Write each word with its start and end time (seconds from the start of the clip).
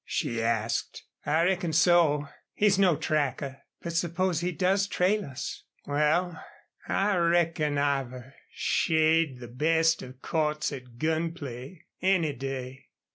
she 0.03 0.41
asked. 0.41 1.03
"I 1.27 1.43
reckon 1.43 1.73
so. 1.73 2.27
He's 2.55 2.79
no 2.79 2.95
tracker." 2.95 3.59
"But 3.83 3.93
suppose 3.93 4.39
he 4.39 4.51
does 4.51 4.87
trail 4.87 5.23
us?" 5.25 5.65
"Wal, 5.85 6.39
I 6.87 7.17
reckon 7.17 7.77
I've 7.77 8.11
a 8.11 8.33
shade 8.51 9.37
the 9.39 9.47
best 9.47 10.01
of 10.01 10.19
Cordts 10.23 10.71
at 10.75 10.97
gun 10.97 11.33
play, 11.33 11.85
any 12.01 12.33
day." 12.33 12.87